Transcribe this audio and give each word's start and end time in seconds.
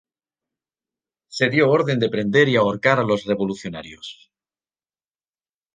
Se 1.35 1.45
dio 1.53 1.69
orden 1.77 1.99
de 1.99 2.09
prender 2.09 2.49
y 2.49 2.55
ahorcar 2.55 2.97
a 2.99 3.03
los 3.03 3.23
revolucionarios. 3.25 4.31